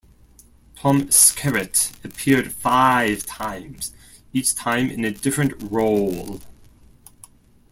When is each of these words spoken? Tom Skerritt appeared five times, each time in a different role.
Tom 0.77 1.09
Skerritt 1.09 1.91
appeared 2.03 2.53
five 2.53 3.23
times, 3.27 3.91
each 4.33 4.55
time 4.55 4.89
in 4.89 5.05
a 5.05 5.11
different 5.11 5.53
role. 5.71 6.41